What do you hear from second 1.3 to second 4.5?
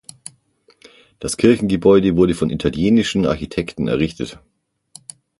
Kirchengebäude wurde von italienischen Architekten errichtet.